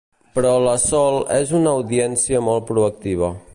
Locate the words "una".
1.61-1.75